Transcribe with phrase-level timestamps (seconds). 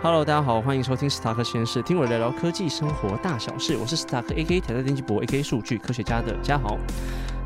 [0.00, 3.76] Hello，大家好，欢迎收听史塔克实验室，听我聊聊科技生活大小事。
[3.76, 4.60] 我是史塔克 A.K.
[4.60, 5.42] 台大电机博 A.K.
[5.42, 6.78] 数据科学家的嘉豪。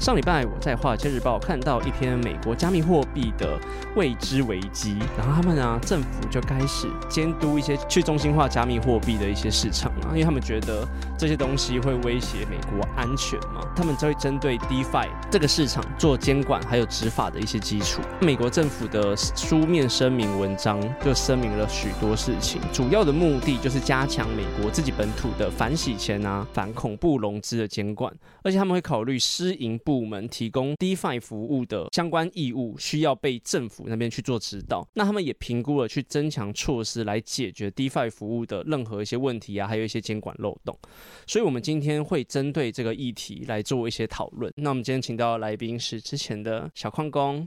[0.03, 3.57] 上礼拜我在《华尔街日报》看到一篇美国加密货币的
[3.95, 10.84] 未知危机，然后他们啊政府就开始监督一些去中心化加密货币的一些市场啊，因为他们觉得
[11.16, 18.03] 这些东西会威胁美国安全嘛，他们就会针对 DeFi 这个市场做监管还有执法的一些基础。
[18.21, 29.91] 美国政府的书面声明文章就声明了许多事情，主要的目的就是加强美国自己本土的反洗钱啊、反恐怖融资的监管，而且他们会考虑私营部。
[29.92, 40.74] 部门提供 DeFi 服务的相关义务需要被政府那边去做指导，那他们也评估了去增强措施来解决 DeFi 服务的任何一些问题啊，还有一些监管漏洞。
[41.27, 44.50] 所以，我们今天会针对这个议题来做一些讨论。
[44.56, 47.47] 那我们今天请到来宾是之前的小矿工。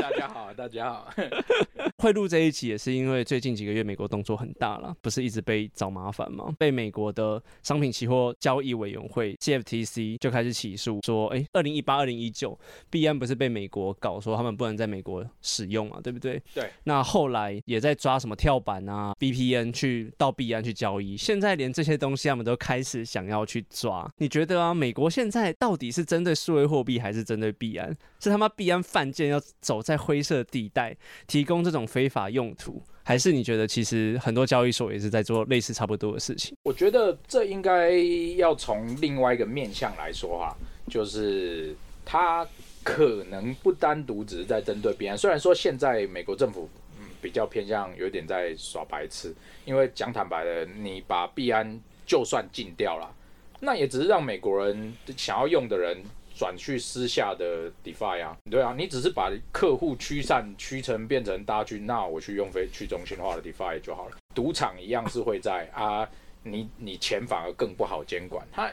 [0.00, 1.12] 大家好， 大家好。
[1.98, 6.54] 会录这一集也是因为最近几个月美国动作很大了，不是一直被找麻烦吗？
[6.58, 11.00] 被美国的商品期货交易委员会 CFTC 就开始起诉。
[11.04, 12.58] 说，哎，二零一八、二零一九，
[12.90, 16.40] 币安不是被美国搞说他们不能在美国使用嘛，对不对？
[16.54, 16.70] 对。
[16.84, 24.08] 那后来也在抓什么跳板啊、VPN 去到币安去交易，现在连这些东西他们都开始想要去抓。
[24.18, 27.94] 你觉得啊，美国现在到底是针对数位货币还是针对币安？
[28.20, 32.82] 是他妈币安犯贱要走在灰色地带，提供这种非法用途？
[33.02, 36.56] 还是你觉得其实很多交易所也是在做类似差不多的事情？
[36.64, 37.92] 我觉得这应该
[38.36, 40.56] 要从另外一个面向来说哈。
[40.88, 42.46] 就是他
[42.84, 49.34] 可能不单独只是在针对币安，虽然说现在美国政府嗯比较偏向有点在耍白痴，
[49.64, 53.12] 因为讲坦白的，你把币安就算禁掉了，
[53.58, 56.00] 那也只是让美国人想要用的人
[56.36, 66.08] 转去私下的 DeFi 啊，对啊，你只是把客户驱散驱成变成大军，那我去用非去中心化的 DeFi 就好了，赌场一样是会在啊，
[66.44, 68.70] 你你钱反而更不好监管，他。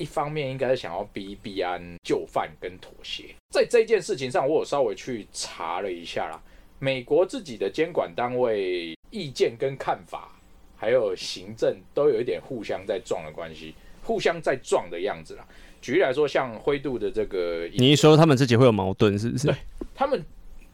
[0.00, 6.42] 一方面应该是想要逼币安就范跟妥协，在这件事情上，我有稍微去查了一下啦。
[6.78, 10.34] 美国自己的监管单位意见跟看法，
[10.74, 15.46] 还有行政都有一点互相在撞的关系，互相在撞的样子啦。
[15.82, 19.48] 举例来说，像灰度的这个，你一说他们自己会有矛盾，是不是？
[19.48, 19.54] 对，
[19.94, 20.24] 他们。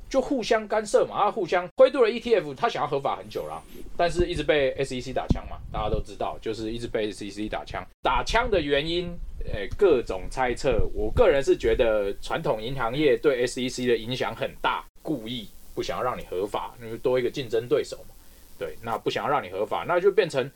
[0.09, 3.61] 就互相干涉嘛，啊互相灰度的 ETF，他想要合法很久了，
[3.97, 7.85] 但是一直被 SEC 打枪嘛，大家都知道，就是一直被 SEC 打枪。
[8.03, 9.09] 打枪的原因，
[9.53, 10.89] 诶，各种猜测。
[10.95, 18.15] 我个人是觉得传统银行业对 SEC 的影响很大，故意不想要让你合法，因为多一个竞争对手嘛。
[18.59, 20.49] 对，那不想要让你合法，那就变成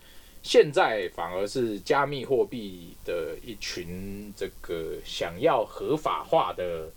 [0.43, 6.89] 现在反而是加密货币的一群这个想要合法化的。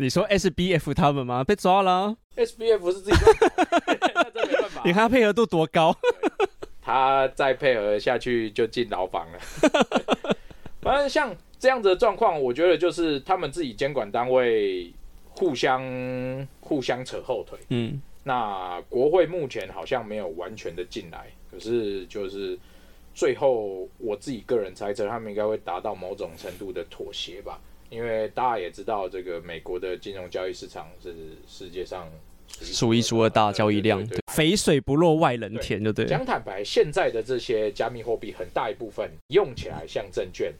[0.00, 1.42] 你说 S B F 他们吗？
[1.42, 3.32] 被抓了？S B F 是自己抓，
[4.14, 4.82] 那真没办法。
[4.84, 5.92] 你看他配合度多高？
[6.80, 9.38] 他再配合下去就进牢房了。
[10.80, 14.92] 反正像这样子的状况，我觉得就是他们自己监管单位
[15.30, 15.82] 互相
[16.60, 17.58] 互相扯后腿。
[17.70, 22.56] 嗯，那国会目前好像没有完全的进来，可是就是
[23.12, 27.58] 最后我自己个人猜测，他们应该会达到某种程度的妥协吧。
[27.90, 31.14] 因为大家也知道，这个美国的金融交易市场是
[31.46, 32.08] 世界上
[32.48, 36.06] 数一数二大交易量，肥水不落外人田，对不对？
[36.06, 40.52] 讲坦白，现在的这些加密货币很大一部分用起来像证券，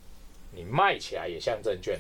[0.55, 1.99] 你卖起来也像证券。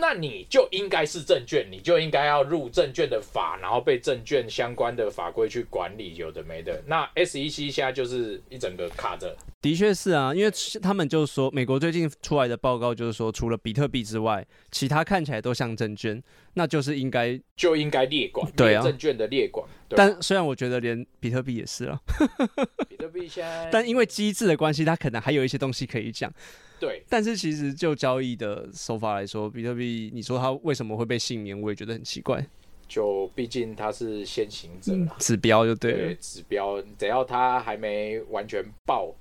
[0.00, 6.80] 那你就应该是证券，你就应该要入证券的法，然后被证券相关的法规去管理，有的没的。
[6.86, 9.36] 那 SEC 现在就是一整个卡着。
[9.60, 16.22] 的确是啊，因为他们就是说，美国最近出来的报告就是说，除了比特币之外，其他看起来都像证券，
[16.54, 19.68] 那就是应该就应该列管，对啊，证券的列管。
[19.88, 22.00] 但虽然我觉得连比特币也是啊，
[22.88, 26.32] 比特币现在， 但因为机制的关系，它可能还有一些东西可以讲。
[26.78, 32.44] 对，但是其实就交易的手法来说，比特币，你说它为什么会被幸免，我也觉得很奇怪。
[32.88, 39.14] 就毕竟它是先行者，指标就对，指标只要它还没完全爆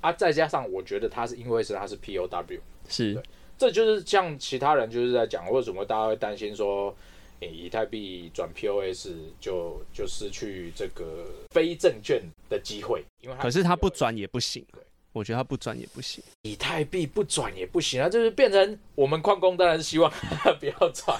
[0.00, 3.20] 啊，再加上我觉得它是因为是它是 POW，是，
[3.58, 6.94] 这就是像其他人就是在讲为什么大家会担心说，
[7.40, 9.08] 以太币转 POS
[9.40, 14.64] 就就失去这个非证券的机会，因为可是它不转也不行。
[15.12, 21.16] 我觉得它不转也不行，以太币不转也不行啊，就是变成我们矿工当然是希望它不要转，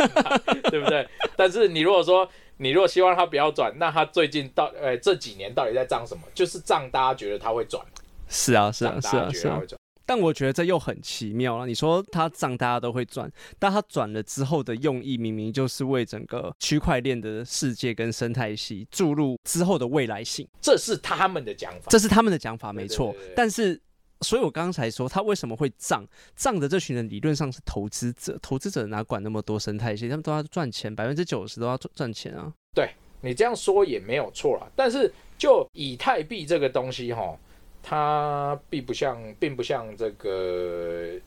[0.71, 1.07] 对不对？
[1.37, 6.23] 但是你如果说你如果希望它不要转，那它最近到呃这几年到底在涨什么？
[6.35, 7.85] 就是涨大家觉得它会转，
[8.29, 9.61] 是啊是啊是啊是啊，
[10.05, 11.67] 但我觉得这又很奇妙了。
[11.67, 20.47] 你说它涨，大家都会赚，但它转了之后的用意，明明就是为整个区块链的世界跟生态系注入之后的未来性。
[20.61, 23.35] 这是他们的讲法，这是他们的讲法，没错对对对。
[23.37, 23.81] 但是，
[24.21, 26.07] 所以我刚才说，他为什么会涨？
[26.37, 30.09] 涨的这群人理论上是投资者，投资者哪管那么多生态系？
[30.09, 32.53] 他们都要赚钱，百分之九十都要赚赚钱啊。
[32.75, 32.91] 对
[33.21, 34.67] 你这样说也没有错啦。
[34.75, 37.37] 但是就以太币这个东西哈，
[37.83, 41.19] 它并不像，并不像这个，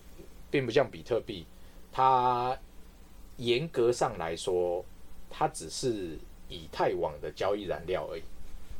[0.50, 1.46] 并不像比特币，
[1.92, 2.58] 它
[3.38, 4.84] 严格上来说，
[5.30, 6.18] 它只是
[6.48, 8.24] 以太网的交易燃料而已。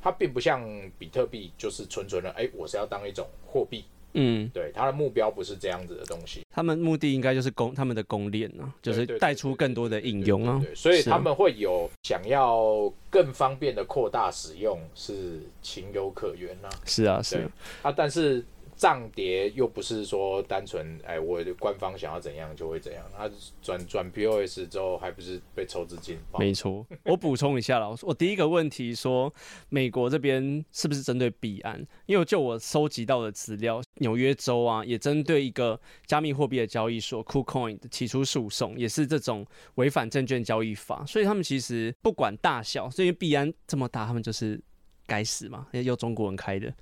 [0.02, 0.64] 它并不像
[0.98, 3.84] 比特币，就是纯纯的，哎、我是要当一种货币，
[4.16, 6.42] 嗯，对，他的目标不是这样子的东西。
[6.50, 10.74] 他们目的应该就是供他们的供链啊，就是带出更多的应用啊对。
[10.74, 17.52] 所以他们会有想要更方便的扩大使用，是情有可原呐、是啊，是啊。
[17.84, 17.92] 啊。
[17.92, 18.44] 但是
[18.76, 23.30] 涨跌又不是说单纯哎，我的官方想要怎样就会怎样，它
[23.62, 26.20] 转转 POS 之后还不是被抽资金？
[26.38, 27.96] 没错，我补充一下了。
[28.02, 29.34] 我第一个问题说，
[29.70, 31.86] 美国这边是不是针对币安？
[32.06, 39.46] 因为就我收集到的资料，纽约州啊也针对一个加密货币的交易所 KuCoin 提出诉讼，也是这种
[39.76, 41.06] 违反证券交易法。
[41.06, 44.62] 所以他们其实不管大小，所以币安这么大，他们就是
[45.08, 46.74] 该死嘛，因为由中国人开的。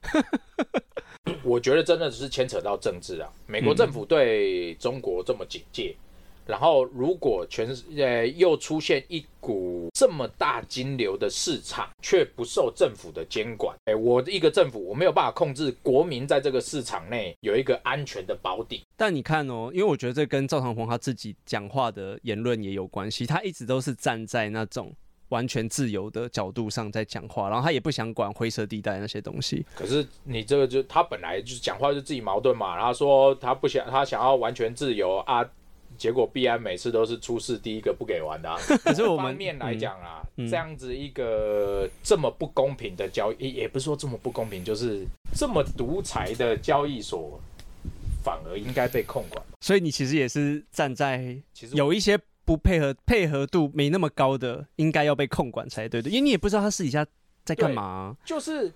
[1.43, 3.29] 我觉得真的是牵扯到政治啊。
[3.45, 5.95] 美国政府对中国这么警戒，
[6.45, 18.83] 然后如果全呃又出现一股这么大金流的市场，却不受政府的监管，哎，我一个政府我没有办法控制国民在这个市场内有一个安全的保底。
[18.97, 24.93] 但你看哦，因为我觉得这跟赵长鹏他自己讲话的言论也有关系，他一直都是站在那种
[25.33, 29.65] 完全自由的角度上在讲话，然后他也不想管灰色地带那些东西。
[29.73, 35.43] 可是你这个就他本来就是讲话就自己矛盾嘛，然后说他不想他想要完全自由啊，
[35.97, 38.55] 结果必安每次都是出事第一个不给玩的、啊。
[38.85, 45.03] 可是我们 方面来讲啊，这样子一个这么不公平的交易，也不是说这么不公平，就是
[45.35, 47.41] 这么独裁的交易所，
[48.23, 49.43] 反而应该被控管。
[49.61, 57.05] 所以你其实也是站在其实有一些不配合、配合度没那么高的，应该要被控管才对的，因为你也不知道他私底下
[57.43, 58.71] 在干嘛啊、就是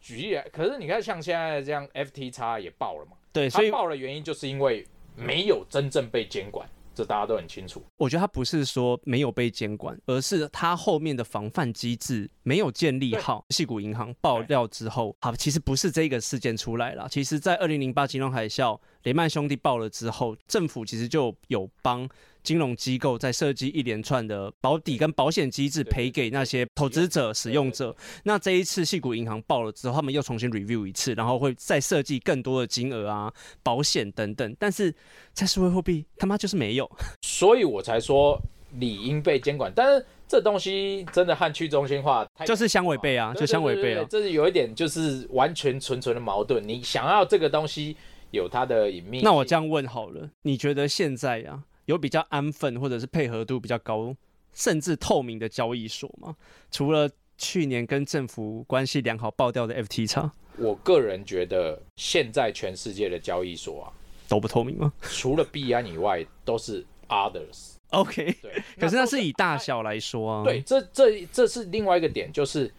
[0.00, 4.84] 举例来，可是你看像现在这样，FTX 也爆了嘛，对，它所以爆的原因就是因为
[5.16, 7.82] 没有真正被监管，这大家都很清楚。
[7.96, 13.44] 我觉得他不是说没有被监管，而是他后面的防范机制没有建立好。
[13.50, 17.06] 细谷银行爆料之后，好，其实不是这个事件出来了。
[17.08, 22.08] 其实，在二零零八金融海啸，雷曼兄弟爆了之后，政府其实就有帮
[22.42, 27.94] 金融机构在设计一连串的保底跟保险机制，对赔给那些投资者、使用者。
[28.24, 34.56] 那这一次系股银行爆了之后，他们又重新 review 一次，然后会再设计更多的金额啊、保险等等。
[34.58, 34.94] 但是
[35.32, 36.90] 在数位货币，他妈就是没有。
[37.22, 38.40] 所以我才说
[38.78, 39.72] 理应被监管。
[39.74, 44.04] 但是这东西真的和去中心化就是相违背啊，就相违背啊。
[44.04, 46.66] 对这是有一点就是完全纯纯的矛盾。
[46.66, 47.96] 你想要这个东西
[48.30, 51.62] 有它的隐秘，那我这样问好了，你觉得现在呀、
[51.92, 54.14] 有比较安分或者是配合度比较高，
[54.52, 56.34] 甚至透明的交易所吗？
[56.70, 57.08] 除了
[57.38, 63.92] 去年跟政府关系良好爆掉的 FT 叉我个人觉得现在全世界的交易所啊，
[64.28, 67.74] 都不透明吗 除了币安以外都是 others。？
[67.92, 70.44] OK，对，可是那是以大小来说啊。
[70.44, 72.72] 对，，这这这是另外一个点，就是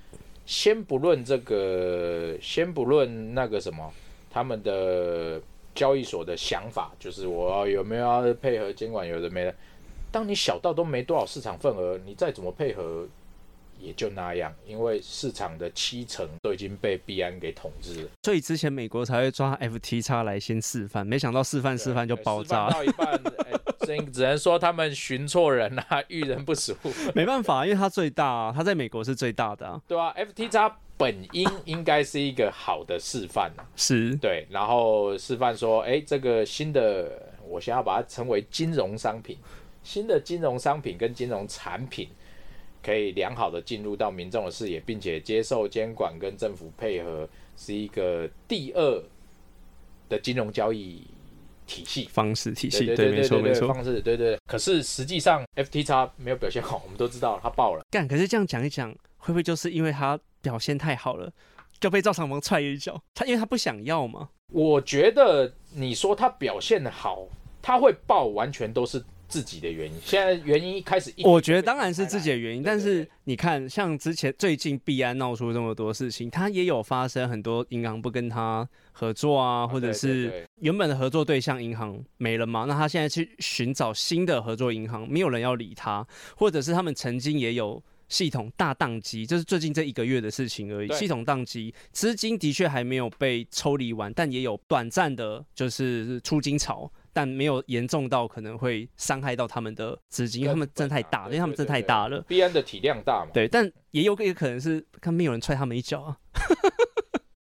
[0.46, 3.94] 先不论这个，先不论那个什么，
[4.32, 5.40] 他们的
[5.74, 9.54] 交易所的想法，就是我有没有要配合监管，有的没的。
[10.12, 13.08] 当你小到都没多少市场份额，你再怎么配合，
[13.80, 18.10] 也就那样，因为市场的七成都已经被币安给统治了。
[18.24, 26.74] 所以之前美国才会抓 FT 叉来先示范，没想到示范示范就对爆炸到一半，哎只只能说他们寻错人啊，遇人不淑。
[27.14, 29.82] 没办法，因为它最大啊，它在美国是最大的啊。
[29.88, 39.38] 对啊，FT 叉本应应该是一个好的示范啊，是，对，然后示范说，哎，这个新的，我想要把它称为金融商品，
[39.84, 42.08] 新的金融商品跟金融产品
[42.82, 49.04] 可以良好的进入到民众的视野，并且接受监管跟政府配合，是一个第二
[50.08, 51.06] 的金融交易
[51.68, 52.08] 体系。
[52.12, 53.68] 方式体系，对对没错没错。
[53.68, 54.38] 方式对对。
[54.48, 57.84] 可是实际上 FT 叉没有表现好，我们都知道它爆了。
[57.92, 61.32] 干，可是这样讲一讲，会不会就是因为他表现太好了，
[61.80, 63.02] 就被赵长鹏踹一脚？
[63.16, 64.30] 他因为他不想要嘛。
[64.52, 67.26] 我觉得你说他表现的好，
[67.62, 69.98] 他会爆，完全都是自己的原因。
[70.04, 87.82] 现在原因一开始一，我觉得当然是自己的原因，但是你看，像之前最近币安闹出这么多事情，他也有发生很多银行不跟他合作啊，或者是原本的合作对象银行没了嘛，那他现在去寻找新的合作银行，没有人要理他，或者是他们曾经也有。
[88.10, 90.92] 系统大宕机，就是最近这一个月的事情而已。
[90.94, 102.22] 系统宕机，资金的确还没有被抽离完，但也有短暂的，就是出金潮，但没有严重到可能会伤害到他们的资金，因为他们真的太大，因为他们真的太大了。
[102.22, 106.18] 币安的体量大嘛，对，但也有个也可能是看没有人踹他们一脚啊。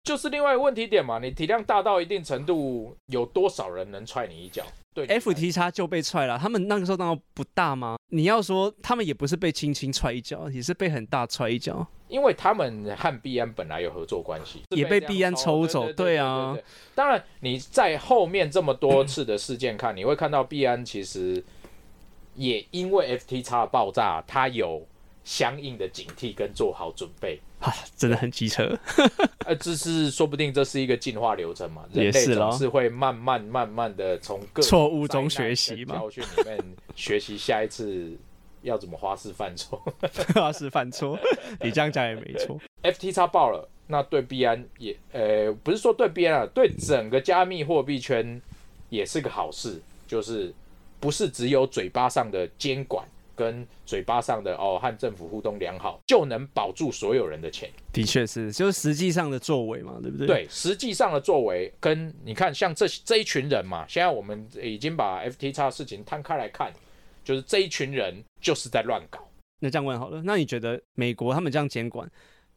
[0.04, 1.20] 就是另外问题点嘛。
[1.20, 4.64] 你体量大到一定程度，有多少人能踹你一脚？
[4.94, 7.96] 对，FTX 就被踹了，他们那个时候难道不大吗？
[8.10, 11.88] 你要说他们也不是被轻轻踹一脚，也是被很大踹一脚。
[12.10, 16.56] 因为他们和币安本来有合作关系，也被币安抽走对对啊。
[16.94, 21.44] 当然，你在后面这么多次的事件看，你会看到币安其实
[22.36, 24.86] 也因为 FTX 爆炸，它有
[25.24, 27.40] 相应的警惕跟做好准备。
[27.60, 28.78] 啊，真的很机车。
[29.46, 36.60] 呃，这是说不定这是一个进化流程嘛，人类也是咯总是会慢慢慢慢的从各错误中学习嘛教训里面
[36.96, 38.12] 学习下一次
[38.64, 39.82] 要怎么花式犯错。
[40.36, 41.18] 花式犯错，
[41.62, 42.60] 你这样讲也没错。
[42.84, 48.42] FT 叉爆了，那对币安也呃不是说对币安啊，对整个加密货币圈
[48.90, 50.54] 也是个好事，就是
[51.00, 57.70] 不是只有嘴巴上的监管跟嘴巴上的哦和政府互动良好就能保住所有人的钱。
[57.92, 66.72] 的确是，就是实际上的作为嘛，对不对？，对，实际上的作为跟你看，像这这一群人嘛，现在我们已经把 FTX 的事情摊开来看，
[67.24, 69.20] 就是这一群人就是在乱搞。
[69.60, 72.10] 那这样问好了，那你觉得美国他们这样监管，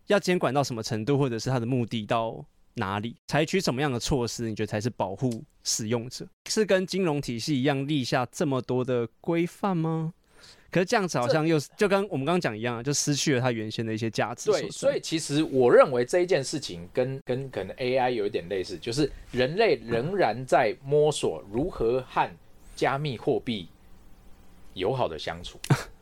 [0.09, 3.15] 要监管到什么程度，或者是他的目的到哪里？
[3.29, 6.27] 采取什么样的措施，你觉得才是保护使用者？
[6.51, 10.13] 是跟金融体系一样立下这么多的规范吗？
[10.77, 14.51] 可是这样子好像又是就跟我们刚刚讲一样啊，就失去了它原先的一些价值。
[14.51, 22.31] 对，所以其实我认为这一件事情跟跟可能 AI 有一点类似，就是人类仍然在摸索如何和
[22.75, 23.71] 加密货币
[24.75, 25.59] 友好的相处。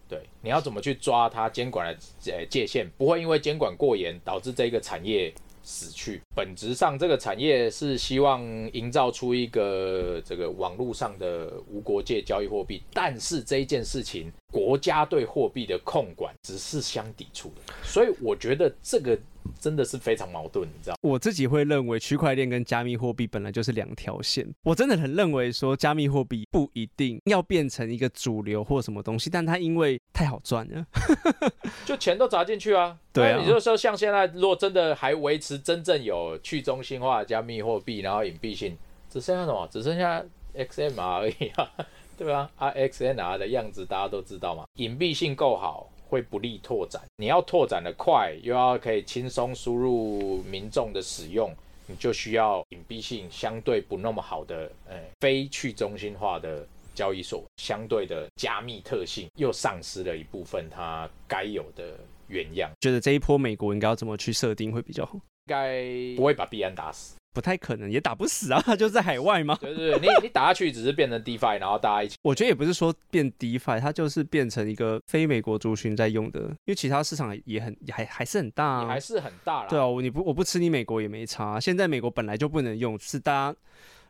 [0.09, 5.33] 对，你要怎么去抓它监管的呃界限，不会因为监管过严导致这个产业
[5.65, 6.21] 死去。
[6.37, 8.43] 本质上，这个产业是希望
[8.73, 19.19] 营造出一个这个网络上的无国界交易货币，但是这一件事情，国家对货币的控管只是相抵触的，所以我觉得这个
[19.61, 20.97] 真的是非常矛盾，你知道？
[21.01, 24.47] 我自己会认为区块链跟加密货币本来就是两条线。
[24.63, 30.87] 我真的很认为说加密货币不一定要变成一个主流或什么东西，但它因为太好赚了，
[31.85, 32.99] 就钱都砸进去啊。
[33.13, 38.77] 对啊那也就是说，像现在如果真的还维持真正有去中心化的加密货币，然后隐蔽性，
[39.11, 39.69] 只剩下什么？
[39.71, 40.25] 只剩下
[40.55, 41.71] XMR 而已啊，
[42.19, 42.51] 对吧？
[42.57, 45.91] 啊，XNR 的样子大家都知道嘛，隐蔽性够好。
[46.09, 51.53] 会不利拓展，你要拓展的快，又要可以轻松输入民众的使用，
[51.87, 65.15] 你就需要隐蔽性相对不那么好的，呃，非去中心化的交易所，相对的加密特性又丧失了一部分它该有的原样，觉得这一波美国应该要怎么去设定会比较好？
[65.15, 65.83] 应该
[66.17, 67.17] 不会把币安打死。
[67.35, 69.59] 不太可能，也打不死啊，他 就在海外嘛。
[69.61, 72.17] 对对对，你你打下去只是变成 DeFi，然后大家一起。
[72.23, 79.69] 我觉得也不是说变 DeFi，它就是变成一个非美国族群在用的，因为其他市场也很也还还是很大、啊，也还是很大啦。
[79.69, 81.59] 对啊，我你不我不吃你美国也没差。
[81.59, 83.59] 现在美国本来就不能用，是大家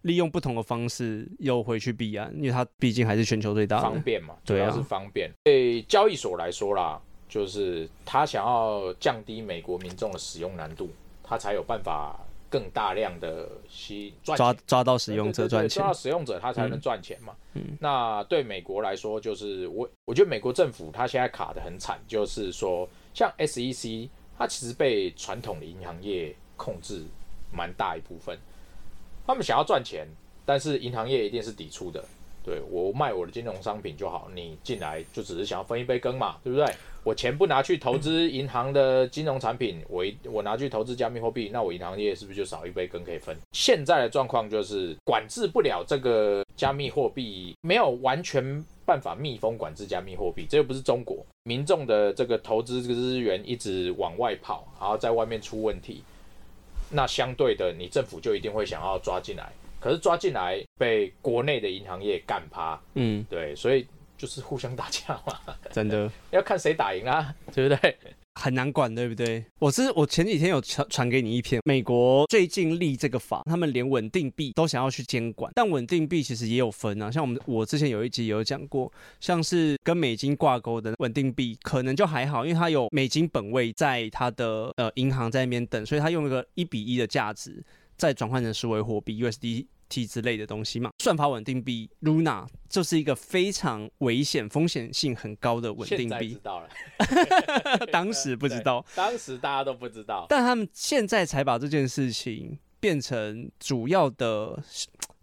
[0.02, 3.82] 利用不同的方式又回去避安，因为它毕竟还是全球最大的。
[3.82, 5.30] 方便嘛，主要是方便。
[5.42, 10.90] 对交易所来说啦，就是他想要降低美国民众的使用难度，
[11.22, 12.20] 他才有办法
[12.54, 15.82] 更大量的吸赚抓抓到使用者赚钱。
[15.82, 16.80] 抓到，使用者他才能嗯。
[16.80, 17.34] 赚钱嘛。
[17.54, 17.76] 嗯。
[17.80, 24.08] 那对美国来说，就是我我觉得美国政府它现在卡的很惨，就是说像 SEC，
[24.38, 27.02] 它其实被传统的银行业控制
[27.52, 28.38] 蛮大一部分，
[29.26, 30.06] 他们想要赚钱，
[30.46, 32.04] 但是银行业一定是抵触的。
[32.44, 36.66] 对我卖我的金融商品就好，你进来就只是想要分一杯羹嘛，对不对？
[37.02, 43.36] 我钱不拿去投资银行的金融产品，我一我拿去投资加密货币，那我银行业是不是就少一杯羹可以分？
[43.52, 56.02] 现在的状况就是管制不了这个加密货币，没有完全办法密封管制加密货币，这又不是中国民众的这个投资资源一直往外跑，然后在外面出问题，
[56.90, 59.52] 那相对的，你政府就一定会想要抓进来。
[59.84, 63.86] 可是抓进来被国内的银行业干趴，嗯，对，所以
[64.16, 65.38] 就是互相打架嘛，
[65.70, 66.10] 真的。
[66.32, 67.94] 要看谁打赢啦，对不对？
[68.40, 69.44] 很难管，对不对？
[69.58, 87.62] 我是我前几天有传传给你一篇，美国最近立这个法，他们连稳定币都想要去监管，但稳定币其实也有分啊，像我们我之前有一集有讲过，像是跟美金挂钩的稳定币，可能就还好，因为它有美金本位在它的呃银行在那边等，所以它用一个一比一的价值
[87.96, 89.66] 再转换成数位货币 USD。
[89.88, 96.34] T 之类的东西嘛，算法稳定币 Luna 就是一个非常危险、风险性很高的稳定币。
[96.34, 96.68] 知道了，
[97.92, 104.62] 当时不知道， 当时大家都不知道，但他们现在才把这件事情变成主要的、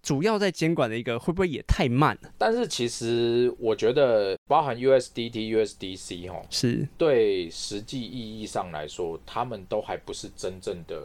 [0.02, 2.32] 主要在监管的一个，会不会也太慢了？
[2.38, 11.04] 但是其实我觉得，包含 USDT、USDC 哈，是对实际意义上来说，他们都还不是真正的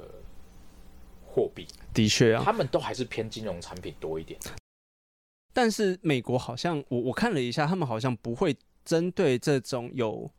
[1.37, 1.67] 货币。
[1.93, 4.41] 的确啊，他们都还是偏金融产品多一点。
[5.53, 10.31] 但是美国好像我我看了一下，他们好像不会针对这种有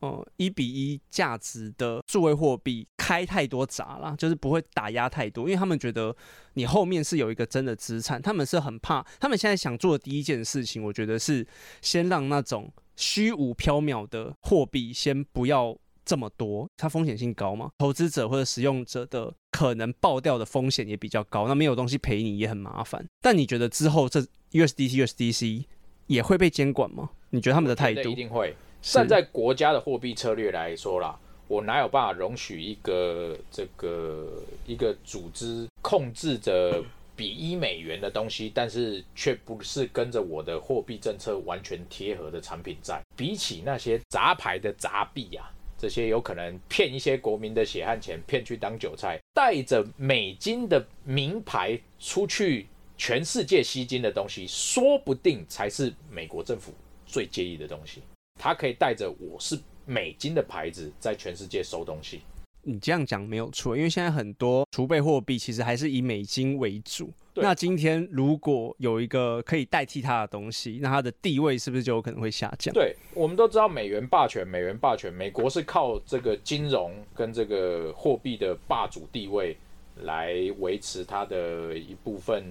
[0.00, 6.14] 呃一比一价值的数位货币开太多闸啦，就是不会打压太多，因为他们觉得
[6.52, 9.02] 你后面是有一个真的资产，他们是很怕。
[9.18, 11.46] 他们现在想做的第一件事情，我觉得是
[11.80, 15.76] 先让那种虚无缥缈的货币先不要。
[16.04, 17.70] 这么多，它风险性高嘛？
[17.78, 23.06] 投资者或者使用者的可能爆掉的风险也比较高，那没有东西赔你也很麻烦。
[23.20, 24.18] 但你觉得之后这
[24.50, 25.64] USDT、USDC
[26.08, 27.10] 也会被监管吗？
[27.30, 28.56] 你觉得他们的态度一定会？
[28.80, 31.16] 站在国家的货币策略来说啦，
[31.46, 36.82] 我哪有办法容许一个这个一个组织控制着
[37.14, 43.00] 比一美元的东西，但是却不是跟着我的货币政策完全贴合的产品在？
[43.16, 45.52] 比起那些杂牌的杂币啊。
[45.82, 56.72] 这些有可能骗一些国民的血汗钱，骗去当韭菜，带着美金的名牌出去全世界吸金的东西，说不定才是美国政府
[57.04, 58.00] 最介意的东西。
[58.40, 62.20] 他可以带着我是美金的牌子，在全世界收东西。
[62.64, 67.10] 你这样讲没有错，因为现在很多储备货币其实还是以美金为主。
[67.34, 72.72] 那今天如果有一个可以代替它的东西，那它的地位是不是就有可能会下降？
[72.74, 79.56] 对，我们都知道美元霸权，美元霸权，美国是靠这个金融跟这个货币的霸主地位
[80.02, 82.44] 来维持它的一部分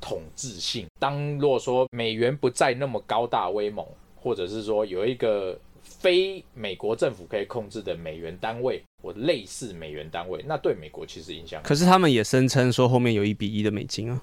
[0.00, 0.86] 统治性。
[1.00, 8.82] 当若说美元不再那么高大威猛，或者是说有一个非美国政府可以控制的美元单位。
[9.00, 11.62] 或类似美元单位，那对美国其实影响。
[11.62, 14.20] 可是他们也声称说后面有一比一的美金啊，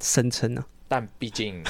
[0.00, 0.66] 声称啊。
[0.88, 1.62] 但毕竟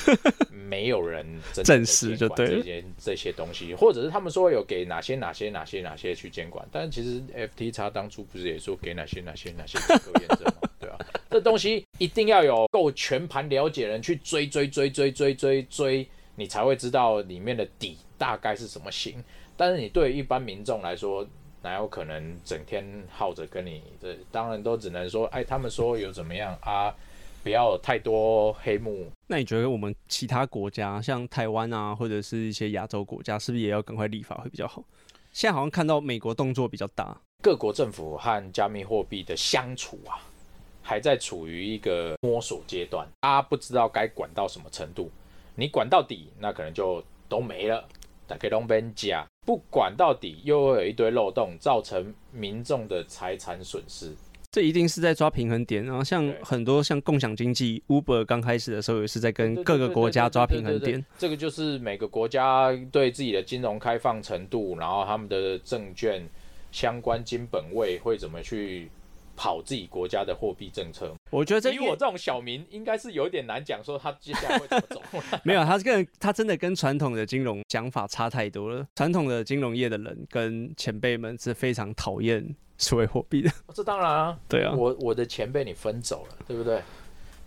[0.50, 7.22] 没有人证实就对这些这些东西，或者是他们说有给哪些哪些哪些哪些去监管，但其实
[7.58, 10.70] FTX 当初不是也说给哪些哪些哪些机构验证吗？
[10.80, 10.96] 对啊，
[11.30, 19.22] 这东西一定要有够全盘了解人去追追追追追追追，你才会知道里面的底大概是什么型。
[19.57, 21.26] 但是你对一般民众来说，
[21.62, 23.83] 哪有可能整天耗着跟你？
[24.00, 26.94] 这当然都只能说，哎，他们说有怎么样啊？
[27.42, 29.07] 不要太多黑幕。
[29.28, 34.83] 那你觉得我们其他国家，像台湾啊，或者是一些亚洲国家，是不是也要赶快立法会比较好？
[35.33, 40.18] 现在好像看到美国动作比较大，各国政府和加密货币的相处啊，
[40.83, 45.11] 还在处于一个摸索阶段，大家不知道该管到什么程度。
[45.54, 47.87] 你管到底，那可能就都没了。
[48.28, 54.14] 打开龙边加，不管到底，又会有一堆漏洞，造成民众的财产损失。
[54.52, 55.84] 这一定是在抓平衡点。
[55.84, 61.04] 然后像很多像共享经济，Uber 刚开始的时候也是在跟各个国家抓平衡点。
[61.18, 66.22] 这个就是每个国家对自己的金融开放程度，然后他们的证券
[66.70, 68.90] 相关金本位会怎么去。
[69.38, 75.01] 跑自己国家的货币政策，我觉得这以我这种小民，应该是有点难讲说他接下来会怎么走。
[75.44, 78.85] 没有，他跟他真的跟传统的金融想法差太多了。
[78.96, 82.44] 传统的金融业的人跟前辈们是非常讨厌
[82.79, 83.48] 数位货币的。
[83.72, 86.83] 这当然啊，对啊，我我的钱被你分走了，对不对？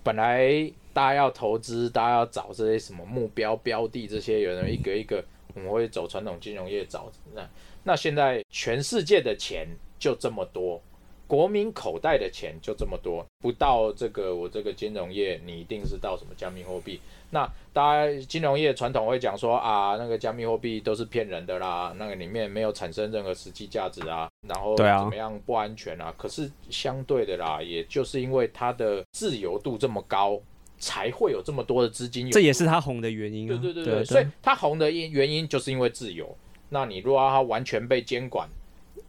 [0.02, 0.50] 本来
[0.94, 5.22] 大家要投资，大家要找这些什么目标标的，这些有人一个一个，
[5.54, 7.12] 我们会走传统金融业找。
[7.36, 7.50] 那
[7.84, 9.68] 那现在全世界的钱
[10.00, 10.82] 就这么多。
[11.32, 17.00] 国民口袋的钱就这么多，不到这个我这个金融业，你一定是到什么加密货币？
[17.30, 26.14] 那大家金融业传统会讲说啊，那个加密货币都是骗人的啦，那个里面没有产生任何实际价值啊，然后怎么样不安全啊？
[26.18, 30.38] 可是相对的啦，也就是因为它的自由度这么高，
[30.80, 32.30] 才会有这么多的资金。
[32.30, 33.48] 这也是它红的原因。
[33.48, 36.36] 对对对对，所以它红的因原因就是因为自由。
[36.68, 38.50] 那你如果它完全被监管。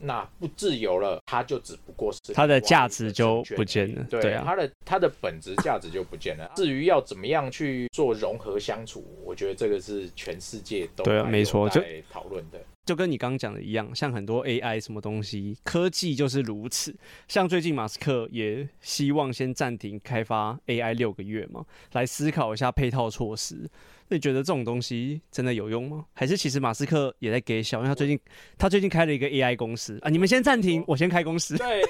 [0.04, 6.50] 那不自由了，它就只不过是它的价值就不见了，对啊，它的它的本质价值就不见了。
[6.56, 12.60] 至于要怎么样去做融合相处，我觉得这个是全世界都对啊，没错，就讨论的。
[12.84, 16.92] 就跟你刚刚讲的一样，像很多 AI 什么东西，科技就是如此。
[17.28, 23.70] 像最近马斯克也希望先暂停开发 AI 六个月嘛，来思考一下配套措施。
[24.12, 26.04] 那你觉得这种东西真的有用吗？
[26.12, 27.78] 还是其实马斯克也在给小？
[27.78, 28.20] 因为他最近
[28.58, 31.56] 他最近开了一个 AI 公司啊，你们先暂停，我先开公司。
[31.56, 31.80] 对，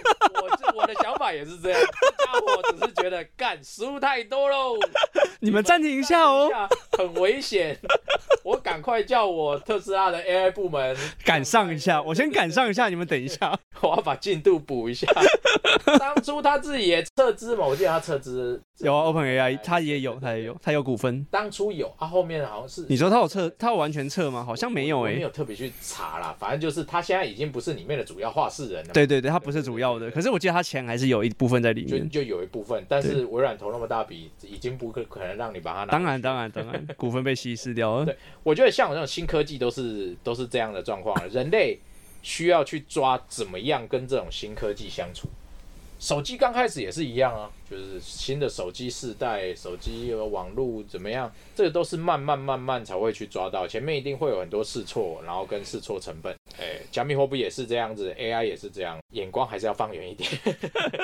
[0.41, 1.81] 我这我的想法也是这样。
[1.81, 4.77] 这家伙只是觉得干食物太多喽，
[5.41, 6.49] 你们暂停一下哦，
[6.97, 7.77] 很危险。
[8.45, 15.09] 我赶快叫我特斯拉的 AI 部门赶上一下，我先赶上一下，你们等一下，我要把进度补一下。
[15.99, 21.25] 当初他自己也撤资嘛，我记得他撤资有啊，Open AI 他也有，他也有，他有股份。
[21.31, 24.43] 当初有，他后面好像是你说他有撤，他有完全撤吗？
[24.43, 26.35] 好像没有诶，没有特别去查啦。
[26.39, 28.93] 反正就是他现在已经不是里面的主要画事人了。
[28.93, 32.85] 对对对，他不是主要的，可是我记得他钱还是有一部分在里面，就就有一部分。
[32.89, 35.93] 但是微软投那么大笔，已经不可可能让你把它拿。
[35.93, 38.07] 当然当然当然， 股份被稀释掉了。
[38.07, 41.79] 对，我觉得像我这种新科技都是都是这样的状况，人类
[42.23, 45.29] 需要去抓怎么样跟这种新科技相处。
[46.03, 56.35] 手机刚开始也是一样啊，就是新的手机世代，手机网络怎么样，这个都是慢慢慢慢才会去抓到，前面一定会有很多试错，然后跟试错成本。
[56.59, 60.29] 哎，加密货币也是这样子，AI 也是这样，眼光还是要放远一点，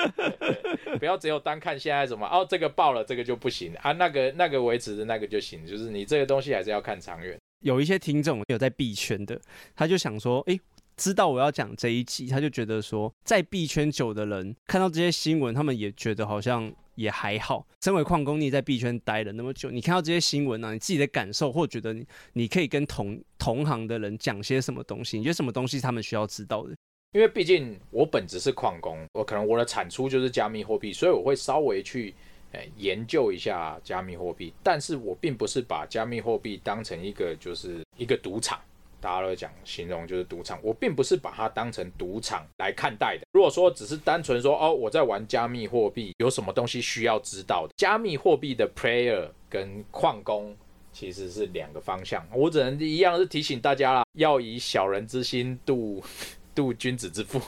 [0.99, 7.37] 不要只有单看现在什么哦，这个爆了，这个就不行啊，那个那个维持的那个就行，就是你这个东西还是要看长远。
[7.61, 9.39] 有一些听众有在币圈的，
[9.77, 10.59] 他就想说，哎。
[10.99, 17.65] 知道我要讲这一集，他就觉得说，在币圈久的人看到这些新闻，他们也觉得好像也还好。
[17.81, 25.17] 身为矿工，你在币圈待了那么久，你看到这些新闻呢，你自己的感受，或觉得你你可以跟同同行的人讲些什么东西？
[25.17, 26.75] 你觉得什么东西他们需要知道的？
[27.13, 32.13] 因为毕竟我本职是矿工，我可能我的产出就是加密货币，所以我会稍微去
[32.51, 38.59] 诶研究一下加密货币，但是我并不是把加密货币当成一个就是一个赌场。
[39.01, 43.25] 大家都讲形容就是赌场，我并不是把它当成赌场来看待的。
[43.31, 47.73] 如果说只是单纯说哦，我在玩加密货币，有什么东西需要知道的？
[47.77, 50.55] 加密货币的 player 跟矿工
[50.91, 52.27] 其实是两个方向。
[52.33, 56.03] 我只能一样是提醒大家啦，要以小人之心度
[56.53, 57.39] 度君子之腹。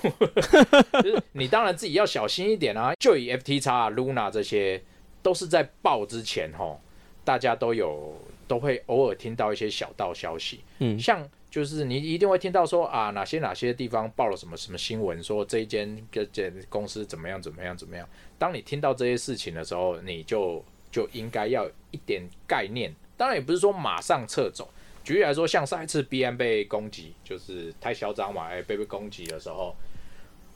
[1.03, 2.93] 就是你当然自己要小心一点啊。
[2.99, 4.81] 就以 FTX、Luna 这些，
[5.21, 6.79] 都是在爆之前吼，
[7.25, 8.15] 大家都有
[8.47, 11.27] 都会偶尔听到一些小道消息，嗯，像。
[11.51, 18.07] 就是你一定会听到说啊，哪些哪些地方报了什么什么新闻，说这一间这间公司怎么样怎么样怎么样。
[18.39, 22.95] 当你听到这些事情的时候，你就就应该要一点概念。
[23.17, 24.69] 当然也不是说马上撤走。
[25.03, 29.75] 举例来说，像上一次 B M 被攻击，就是太嚣张嘛，哎，被被攻击的时候，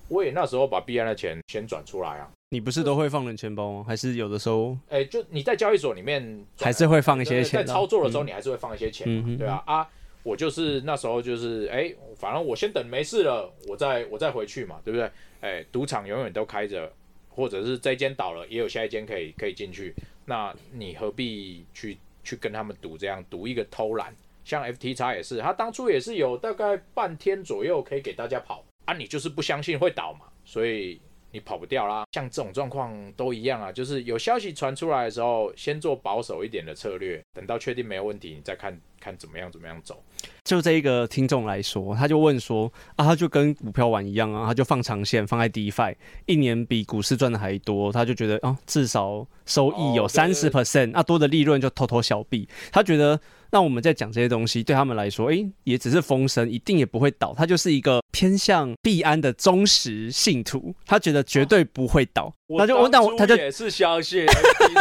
[0.07, 2.31] 我也那时候把 B M 的钱先转出来啊。
[2.51, 3.83] 你不是都会放人钱包吗？
[3.85, 4.77] 还是有的时候？
[4.87, 7.65] 哎，就你在交易所里面还是会放一些钱。
[7.65, 9.89] 在操作的时候，你还是会放一些钱，对啊啊。
[10.25, 15.11] 我就是那时候就是哎，反正我先等没事了，我再我再回去嘛，对不对？
[15.41, 16.91] 哎，赌场永远都开着，
[17.29, 19.93] 或者是这间倒了，也有下一间可以可以进去，
[20.25, 24.15] 那你何必去去跟他们赌这样赌一个偷懒？
[24.43, 30.99] 像 F T X 也是，他当初也是有大概半天左右可以给大家跑啊，你就是不相信会倒嘛，所以
[31.35, 32.05] 你跑不掉啦。
[32.13, 38.79] 像这种状况都一样啊，就是有消息传出来的时候，先做保守一点的策略，等到确定没有问题，你再看。
[38.97, 40.03] 看怎么样，怎么样走。
[40.43, 45.93] 就这一个听众来说，他就问说啊，他就跟股票玩一样啊，他就放长线，放在 DeFi，
[46.25, 52.49] 一年比股市赚的还多，他就觉得啊，至少收益有三十 percent，那多的利润就偷偷小币。
[52.71, 53.19] 他觉得。
[53.55, 57.33] 那我们在讲这些东西，对他们来说，哎，也只是风声，一定也不会倒。
[57.33, 62.33] 他就是一个偏向币安的忠实信徒，他觉得绝对不会倒。
[62.49, 64.25] 那就我那我他就也是相信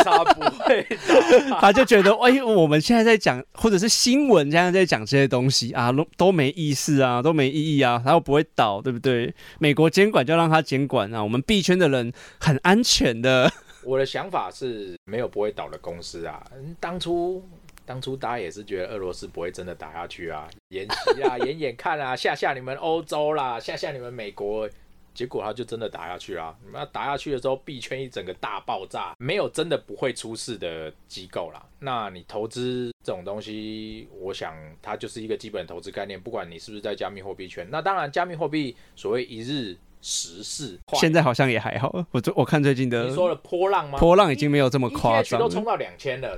[0.03, 0.85] 他不会
[1.49, 9.33] 倒， 他就觉得，哎，我们现在在讲，或者是新闻现在在讲这些东西啊，都都没意思啊，都没意义啊，他又不会倒，对不对？
[9.61, 13.53] 美国监管就让他监管啊，我们币圈的人很安全的。
[13.85, 16.43] 我的想法是没有不会倒的公司啊，
[16.81, 17.41] 当初。
[17.87, 24.69] 当初大家也是觉得俄罗斯不会真的打下去啊， 演习啊， 演演看啊，吓吓你们欧洲啦，吓吓你们美国，
[25.13, 26.57] 结果他就真的打下去啦。
[26.73, 31.65] 那打下去的时候，币圈一整个大爆炸，没有真的不会出事的机构啦。
[31.79, 37.69] 那你投资这种东西，我想它就是一个基本投资概念，不管你是不是在加密货币圈。
[37.71, 39.77] 那当然，加密货币所谓一日。
[40.05, 43.99] 时事现在好像也还好，我我看最近的你说了波浪吗？
[43.99, 46.37] 波浪已经没有这么夸张，都冲到两千了，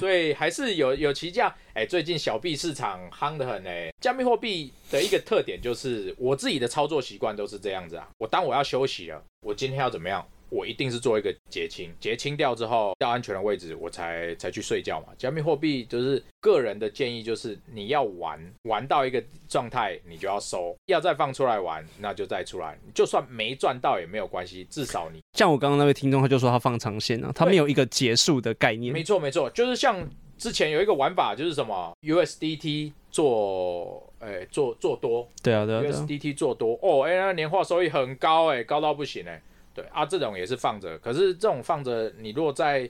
[0.00, 1.54] 所以还是有 有其价。
[1.72, 3.90] 哎，最近小币市场夯得很哎。
[4.00, 8.08] 加密货币的一个特点就是，我自己的操作习惯都是这样子啊。
[8.18, 10.26] 我当我要休息了，我今天要怎么样？
[10.50, 15.06] 我一定是做一个结清，结清掉之后到安全的位置，我才才去睡觉嘛。
[15.16, 28.92] 加密货币就是个人的建议，就是你要玩玩到一个状态，你就要收，要再放出来玩，那就再出来，就算没赚到也没有关系，至少你 像我刚刚那位听众，他就说他放长线啊，他没有一个结束的概念。
[28.92, 35.92] 没错没错，就是像之前有一个玩法，就是什么 USDT 做，诶、做做多对啊，对啊，对啊。
[35.92, 39.40] ，USDT 做多，哦，哎、那年化收益很高、哎，高到不行、哎，
[39.74, 42.88] 对啊，这种也是放着，可是这种放着，你如果在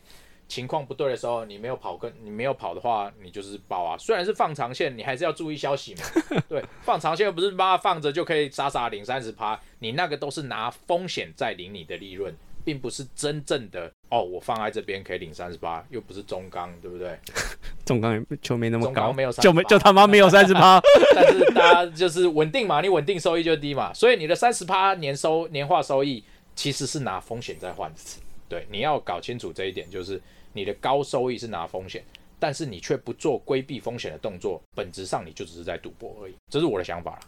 [0.49, 3.97] 情况不对的时候，你没有跑跟你没有跑的话，你就是爆啊。
[3.97, 6.41] 虽然是放长线，你还是要注意消息嘛。
[6.49, 17.17] 对，放长线又不是把它放着就可以傻傻领三十趴，你那个都是拿风险在领你的利润，并不是真正的哦，我放在这边可以领三十八，又不是中钢，对不对？
[17.87, 20.81] 中钢也就没那么高，没有就没就他妈没有三十趴。
[21.15, 26.25] 但是大家就是稳定嘛，你稳定收益就低嘛，所以你的三十趴年收年化收益
[26.61, 27.99] 其实是拿风险在换的。
[28.47, 30.21] 对，你要搞清楚这一点，就是
[30.53, 32.05] 你的高收益是拿风险，
[32.39, 36.35] 但是你却不做规避风险的动作，本质上你就只是在赌博而已。
[36.51, 37.21] 这是我的想法啦。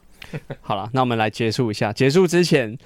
[0.60, 1.90] 好了，那我们来结束一下。
[1.94, 2.76] 结束之前，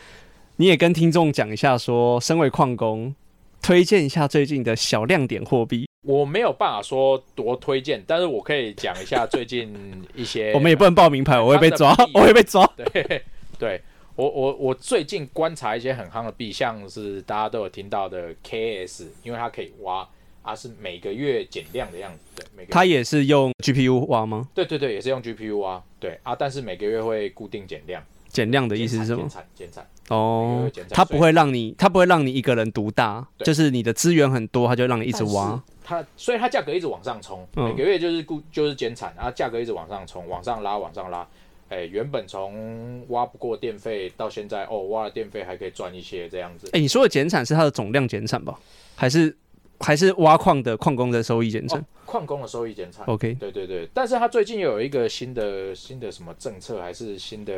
[0.54, 3.12] 你也跟听众讲一下说身为矿工，
[3.60, 5.88] 推荐一下最近的小亮点货币。
[6.02, 9.74] 我没有办法说多推荐，但是我可以讲一下最近
[10.14, 10.52] 一些。
[10.54, 12.64] 我们也不能报名牌，我会被抓我会被抓。
[12.76, 13.22] 对
[13.58, 13.82] 对，
[14.16, 20.08] 我我我最近观察一些很夯的币，像是大家都有听到的 KS，因为它可以挖，
[20.40, 24.48] 啊是每个月减量的样子，对，每个它也是用 GPU 挖吗？
[24.54, 29.28] 对对对，也是用 GPU 挖，对啊，但是每个月会固定减量，减量的意思是什么减？
[29.28, 35.62] 产减产，哦它不会让你，它不会让你一个人独大，就是你的资源很多，它就让你一直挖。
[35.84, 41.28] 它所以它价格一直往上冲，嗯每个月就是固就是减产，然后价格一直往上冲，往上拉，往上拉。
[41.68, 46.68] 哎，原本从挖不过电费到现在，哦，挖了电费还可以赚一些这样子。
[46.72, 48.58] 哎、你说的减产是它的总量减产吧？
[48.94, 49.36] 还是
[49.80, 53.04] 还是挖矿的矿工的收益减产、哦，矿工的收益减产。
[53.06, 57.52] o k 对对对，但是它最近又有一个新的新的什么政策，还是新的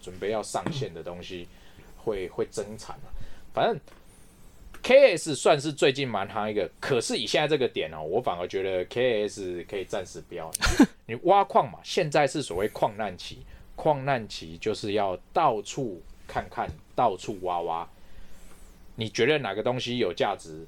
[0.00, 1.48] 准备要上线的东西，
[1.96, 3.08] 会会增产啊。
[3.52, 3.80] 反正
[4.84, 10.50] KS 算是最近蛮夯一个，可是以现在这个点哦，我反而觉得 KS 可以暂时不要。
[11.08, 13.38] 你挖矿嘛，现在是所谓矿难期，
[13.76, 17.88] 矿难期就是要到处看看，到处挖挖。
[18.94, 20.66] 你觉得哪个东西有价值，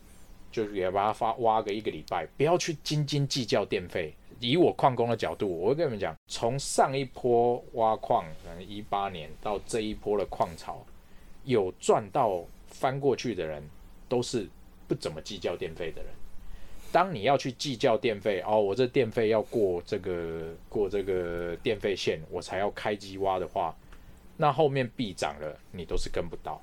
[0.51, 4.15] 就是也把它发挖个一个礼拜，不要去斤斤计较电费。
[4.41, 10.83] 以我矿工的角度，我会跟你们讲，从上一波挖矿，可能一八年到这一波的矿潮，
[11.45, 13.63] 有赚到翻过去的人，
[14.09, 14.47] 都是
[14.87, 16.11] 不怎么计较电费的人。
[16.93, 23.77] 当你要去计较电费，哦，我这电费要过这个过这个电费线，我才要开机挖的话，
[24.37, 26.63] 那后面必涨了，你都是跟不到。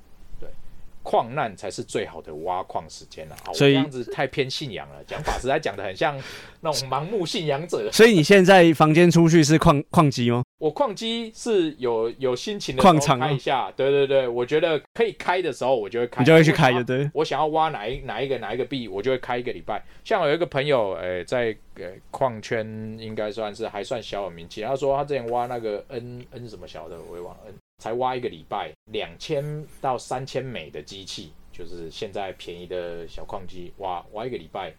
[1.04, 3.52] 对，矿难才是最好的挖矿时间了、啊。
[3.52, 6.18] 所以这样子太偏信仰了，讲法实在讲的很像
[6.60, 7.88] 那种盲目信仰者。
[7.92, 10.42] 所以你现在房间出去是矿矿机吗？
[10.58, 17.10] 我矿机是有有心情的矿场啊开一下，对对对，我觉得可以开的时候，我就会开，你就会去开，我想要就对。
[17.12, 19.84] 我想要挖哪一哪一个哪一个币，我就会开一个礼拜。
[20.04, 22.64] 像我有一个朋友，呃，在呃矿圈
[22.98, 24.62] 应该算是还算小有名气。
[24.62, 34.72] 他说他之前挖那个 N N 什么小的，我也忘了 N，才挖一个礼拜，两千到三千美的机器，就是现在便宜的小矿机，挖挖一个礼拜。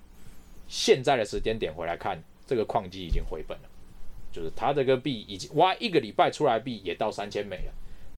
[0.67, 3.69] 现在的时间点回来看，这个矿机已经回本了，
[4.31, 7.73] 就是他这个币已经挖一个礼拜出来币也到三千美了。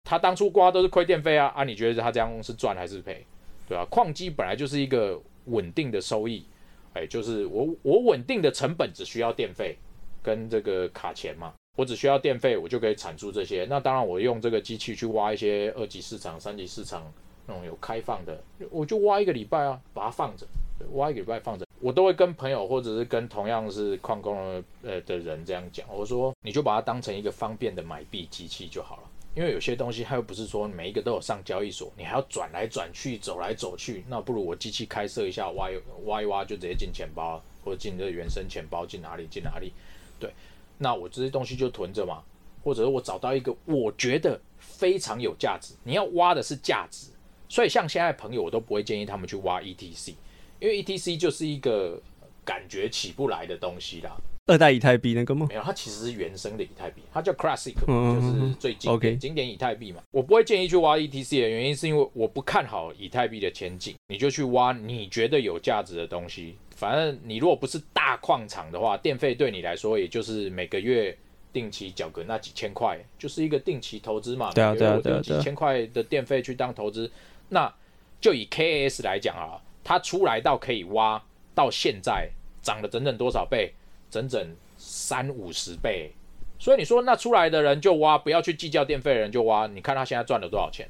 [0.05, 3.25] 他当初刮都是亏电费啊，啊，你觉得他这样是赚还是赔？
[3.67, 6.45] 对吧、矿机本来就是一个稳定的收益，
[6.93, 9.77] 哎，就是我我稳定的成本只需要电费
[10.23, 13.65] 跟这个卡钱嘛，我只需要电费，我就可以产出这些。
[13.69, 17.09] 那当然，我用这个机器去挖一些二级市场、三级市场
[17.45, 20.45] 那种有开放的，我就挖一个礼拜啊，把它放着，
[20.93, 21.65] 挖一个礼拜放着。
[21.79, 29.03] 我都会跟朋友或者是跟同样是矿工呃的人这样讲，我说你就把它当成一个方便的买币机器就好了。
[29.35, 39.71] 因为有些东西它又不是说每一个都有上交易所，你还要转来转去、走来走去，那不如我机器开设一下，挖一挖一挖就直接进钱包，或者进这原生钱包，进哪里进哪里。
[40.19, 40.31] 对，
[40.77, 42.23] 那我这些东西就囤着嘛，
[42.63, 47.07] 或者是我找到一个我觉得非常有价值，你要挖的是价值，
[47.49, 50.13] 所以像现在朋友我都不会建议他们去挖 ETC，
[50.59, 52.01] 因为 ETC 就是一个
[52.45, 54.15] 感觉起不来的东西啦。
[54.49, 55.45] 二代以太币那个吗？
[55.49, 60.01] 没有，它其实是原生的以太币，它叫 Classic，就是最经典经典以太币嘛。
[60.11, 63.93] 我不会建议去挖 ETC 的原因，是因为我不看好以太币的前景。
[64.07, 71.17] 你就去挖你觉得有价值的东西，反正你如果不是大矿场的话，电费对你来说也就是每个月
[71.51, 74.51] 定期缴个那几千块，就是一个定期投资嘛。
[74.53, 77.11] 对啊对啊几千块的电费去当投资，
[77.49, 77.73] 那
[78.21, 81.19] 就以 KS 来讲啊，它出来到可以挖
[81.55, 82.29] 到现在
[82.61, 83.73] 涨了整整多少倍？
[84.11, 86.11] 整整三五十倍。
[86.59, 90.87] 所以你说那出来的人就挖，不要去计较电费的人就挖，你看他现在赚了多少钱？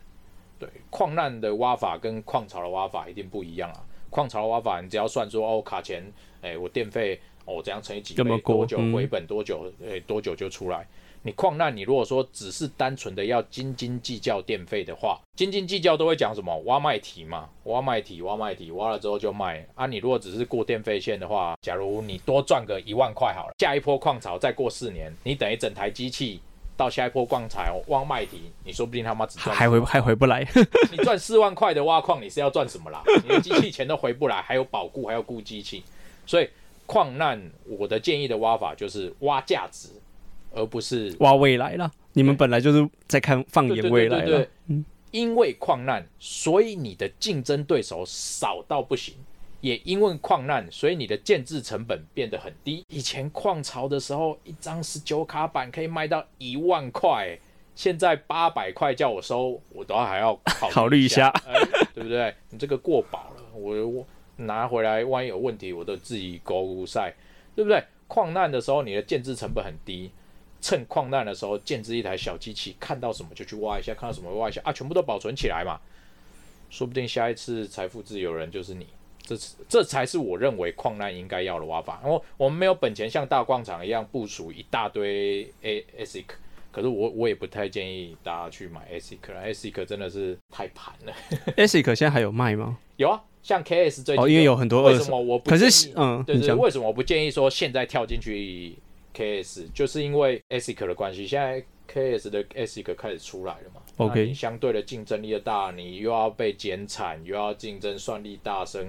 [0.60, 3.86] 对，矿难的挖法跟矿潮的挖法一定不一样啊。
[4.10, 6.04] 矿槽的挖法，你只要算说哦，卡钱，
[6.42, 10.88] 哎，我电费哦，怎样乘以几倍，多久回本多久，哎，多久就出来。
[11.24, 19.86] 你矿难，你如果说只是单纯的要斤斤计较电费的话，斤斤计较都会讲什么挖麦体嘛，挖麦体，挖麦体，挖了之后就卖啊。
[19.88, 26.40] 你如果只是过电费线的话，假如你多赚个一万块好了，下一波矿槽再过四年，你等于整台机器
[26.78, 30.48] 到下一波矿槽挖麦提，你说不定他妈只赚还回还回不来。
[30.90, 33.04] 你赚四万块的挖矿，你是要赚什么啦？
[33.24, 35.84] 你的机器钱都回不来，还有保固，还要雇机器，
[36.26, 36.48] 所以
[36.86, 39.90] 矿难，我的建议的挖法就是挖价值。
[40.56, 41.92] 而不是挖未来了。
[42.14, 44.48] 你们本来就是在看放眼未来了。
[44.68, 49.14] 嗯，因为矿难，所以你的竞争对手少到不行；
[49.62, 52.84] 也因为矿难，所以你的建制成本变得很低。
[52.90, 57.38] 以前矿潮的时候，一张十九卡板可以卖到一万块，
[57.76, 60.40] 现在八百块叫我收，我都还要
[60.72, 61.32] 考虑一下，
[61.94, 62.34] 对不对？
[62.50, 67.14] 你这个过保了，我我拿回来，万一有问题，我都自己勾晒，
[67.56, 67.84] 对不对？
[68.08, 70.12] 矿难的时候，你的建制成本很低。
[70.60, 75.80] 趁矿难的时候建制一台小机器，看到什么就去挖一下，看到什么挖一下啊，全部都保存起来嘛。
[76.72, 78.88] 说不定下一次财富自由人就是你，
[79.36, 79.36] 这
[79.68, 82.00] 这才是我认为矿难应该要的挖法。
[82.02, 86.24] 然后我们没有本钱像大矿场一样部署一大堆 A ASIC，
[86.72, 91.14] 可是我我也不太建议大家去买 ASIC，ASIC 真的是太盘了。
[91.58, 92.78] ASIC 现在还有卖吗？
[92.96, 98.74] 有啊，像 KS 最近哦因为有很多为什么我不可是嗯，对对，为什么我不建议说现在跳进去
[99.14, 108.88] ？KS 就是因为 ASIC 的关系，现在 KS 的 ASIC 开始出来了嘛？OK，相对的竞争力的大，你又要被减产，又要竞争算力大升，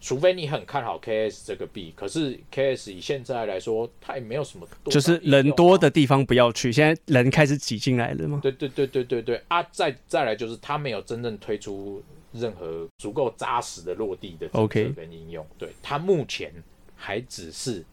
[0.00, 1.92] 除非你很看好 KS 这个币。
[1.94, 6.72] 可是 KS 以现在来说，它也没有什么，就是人多的地方不要去。
[6.72, 8.40] 现在人开始挤进来了吗？
[8.42, 9.62] 对对对对对对啊！
[9.70, 15.46] 再再来就是它没有真正推出任何足够扎实的落地的 OK 跟应用。
[15.58, 16.52] 对它目前
[16.96, 17.84] 还只是。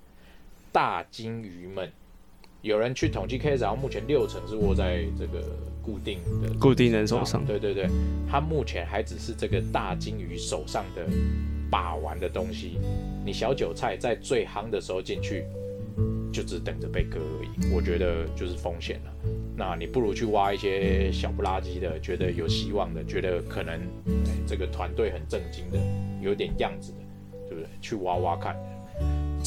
[0.70, 1.90] 大金鱼们，
[2.62, 5.42] 有人去统计 K S，然后目前六成是握在这个
[5.82, 7.44] 固定的固定人手上。
[7.44, 7.90] 对对对，
[8.30, 11.08] 它目前还只是这个大金鱼手上的
[11.70, 12.78] 把玩的东西。
[13.26, 15.46] 你小韭菜在最夯的时候进去，
[16.32, 17.74] 就只等着被割而已。
[17.74, 19.14] 我觉得就是风险了。
[19.56, 23.82] 那你不如去挖一些小不拉几的，觉得有希望的，觉得可能
[24.46, 25.80] 这个团队很正经的，
[26.22, 26.98] 有点样子的，
[27.50, 27.68] 对不对？
[27.82, 28.56] 去挖挖看。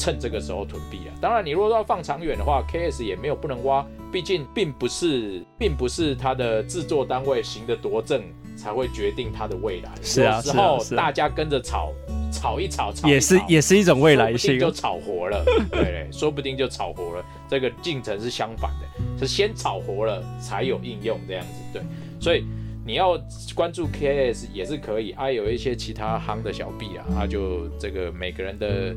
[0.01, 1.13] 趁这个时候囤币啊！
[1.21, 8.23] 当然，你如果要放长远的话，KS 也没有不能挖，毕竟并不是，并不是它的制作单位行得多正
[8.57, 9.91] 才会决定它的未来。
[10.01, 11.93] 是啊，时候大家跟着炒，
[12.33, 15.45] 炒一炒，炒也是也是一种未来性，就炒活了。
[15.69, 17.23] 对，说不定就炒活了。
[17.47, 21.51] 这个进程是相反的，是先炒活了才有应用这样子。
[21.73, 21.83] 对，
[22.19, 22.43] 所以
[22.83, 23.21] 你要
[23.53, 25.11] 关注 KS 也是可以。
[25.11, 28.95] 啊，有一些其他夯的小币啊，它就这个每个人的。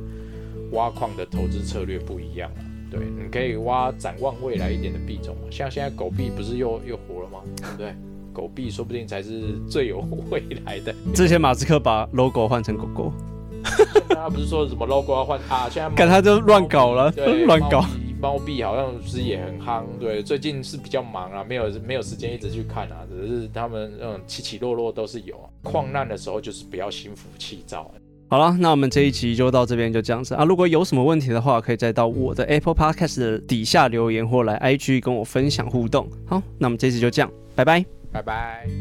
[0.74, 7.40] 挖矿的投资策略不一样了，对，你可以挖展望未来一点的币种嘛，像现在狗币不是又又活了吗？
[7.56, 7.94] 对不对？
[8.32, 10.92] 狗币说不定才是最有未来的。
[11.14, 13.12] 之前马斯克把 logo 换成狗狗，
[14.10, 15.68] 他不是说什么 logo 要换啊？
[15.70, 17.12] 现在看他就乱搞了，
[17.46, 17.84] 乱搞。
[18.20, 25.38] 猫币好像是也很夯，对，最近是比较忙啊，没有没有时间一直去看啊，只是他们嗯起起落落都是有。
[25.62, 27.90] 矿难的时候就是不要心浮气躁。
[28.28, 30.44] 好了，那我们这一集就到这边，就这样子啊。
[30.44, 36.08] 如果有什么问题的话，可以再到我的 Apple Podcast 的底下留言，或来 IG 跟我分享互动。
[36.26, 38.74] 好，那我们这次就这样，拜拜，拜拜。